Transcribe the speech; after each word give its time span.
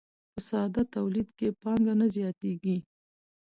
په 0.31 0.39
ساده 0.47 0.83
تولید 0.95 1.29
کې 1.37 1.47
پانګه 1.61 1.93
نه 1.99 2.07
زیاتېږي 2.15 2.77